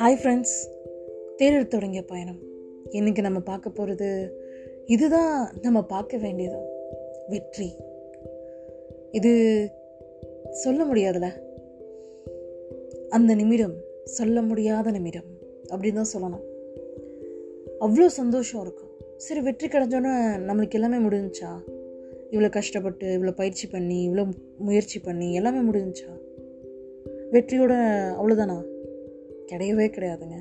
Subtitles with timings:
[0.00, 0.56] Hi friends
[1.36, 2.38] தேர்வு தொடங்கிய பயணம்.
[2.90, 4.38] இன்னைக்கு நம்ம பார்க்க போகிறது
[4.86, 6.56] இதுதான் நம்ம பார்க்க வேண்டியது.
[7.28, 7.76] வெற்றி.
[9.10, 9.32] இது
[10.50, 11.28] சொல்ல முடியாதுல?
[13.08, 13.74] அந்த நிமிடம்
[14.04, 15.28] சொல்ல முடியாத நிமிடம்
[15.68, 16.44] அப்படின்னு தான் சொல்லணும்.
[17.80, 18.90] அவ்வளோ சந்தோஷம் இருக்கும்.
[19.16, 20.12] சரி வெற்றி கிடைச்சோன்னே
[20.48, 21.80] நம்மளுக்கு எல்லாமே முடிஞ்சா
[22.32, 24.24] இவ்வளோ கஷ்டப்பட்டு இவ்வளோ பயிற்சி பண்ணி இவ்வளோ
[24.58, 26.10] முயற்சி பண்ணி எல்லாமே முடிஞ்சுச்சா?
[27.32, 27.74] வெற்றியோட
[28.18, 28.56] அவ்வளோதானா
[29.46, 30.38] கிடையவே கிடையாதுங்க.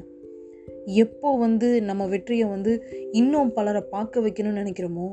[0.86, 2.72] எப்போ வந்து நம்ம வெற்றியை வந்து
[3.12, 5.09] இன்னும் பலரை பார்க்க வைக்கணும்னு நினைக்கிறோமோ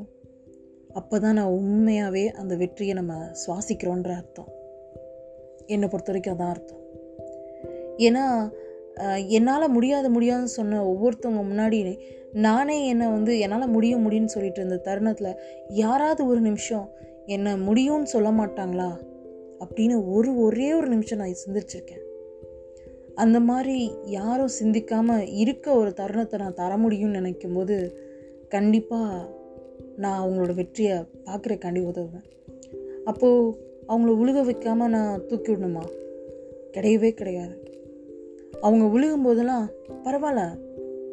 [0.90, 4.50] அப்போ தான் நான் உண்மையாகவே அந்த வெற்றியை நம்ம சுவாசிக்கிறோன்ற அர்த்தம்.
[5.66, 6.82] என்னை பொறுத்த வரைக்கும் அதான் அர்த்தம்.
[7.96, 8.24] ஏன்னா
[9.28, 11.78] என்னால் முடியாத முடியாதுன்னு சொன்ன ஒவ்வொருத்தவங்க முன்னாடி
[12.32, 16.90] நானே என்னை வந்து என்னால் முடிய முடியும்னு சொல்லிட்டு இருந்த தருணத்தில் யாராவது ஒரு நிமிஷம்
[17.26, 18.90] என்னை முடியும்னு சொல்ல மாட்டாங்களா
[19.60, 22.04] அப்படின்னு ஒரு ஒரே ஒரு நிமிஷம் நான் சிந்திச்சிருக்கேன்.
[23.14, 27.98] அந்த மாதிரி யாரும் சிந்திக்காமல் இருக்க ஒரு தருணத்தை நான் தர முடியும்னு நினைக்கும் போது
[28.48, 29.36] கண்டிப்பாக
[29.96, 32.26] நான் அவங்களோட வெற்றியை பார்க்குறக்காண்டி உதவுவேன்.
[33.04, 35.84] அப்போது அவங்கள உழுக வைக்காமல் நான் தூக்கி விடணுமா?
[36.72, 37.62] கிடையவே கிடையாது.
[38.60, 39.68] அவங்க விழுகும் போதெல்லாம்
[40.04, 40.66] பரவாயில்ல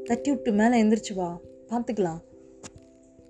[0.05, 1.39] தட்டி விட்டு மேலே எந்திரிச்சு வா.
[1.69, 2.19] பார்த்துக்கலாம்.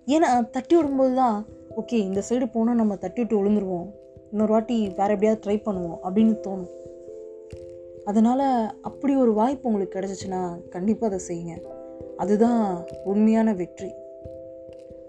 [0.08, 1.46] ஏன்னா தட்டி விடும்போது தான்
[1.78, 3.88] ஓகே இந்த சைடு போனால் நம்ம தட்டி விட்டு விழுந்துருவோம்.
[4.32, 6.74] இன்னொரு வாட்டி வேறு எப்படியாவது ட்ரை பண்ணுவோம் அப்படின்னு தோணும்.
[8.04, 11.56] அதனால் அப்படி ஒரு வாய்ப்பு உங்களுக்கு கிடச்சிச்சின்னா கண்டிப்பாக அதை செய்யுங்க.
[12.18, 13.92] அதுதான் உண்மையான வெற்றி.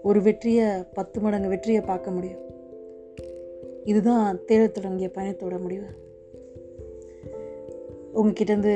[0.03, 2.43] ஒரு வெற்றியை பத்து மடங்கு வெற்றியை பார்க்க முடியும்.
[3.83, 5.87] இதுதான் தேட தொடங்கிய பயணத்தோட முடிவு.
[8.15, 8.73] உங்ககிட்டேருந்து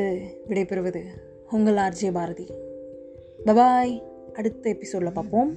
[0.50, 1.04] விடைபெறுவது
[1.52, 2.46] உங்கள் ஆர்ஜே பாரதி.
[3.46, 3.94] பபாய்
[4.34, 5.56] அடுத்த எபிசோடில் பார்ப்போம்.